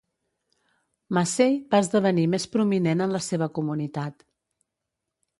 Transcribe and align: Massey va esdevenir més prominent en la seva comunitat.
Massey 1.17 1.51
va 1.73 1.81
esdevenir 1.83 2.23
més 2.35 2.47
prominent 2.55 3.03
en 3.07 3.13
la 3.17 3.21
seva 3.27 3.49
comunitat. 3.59 4.25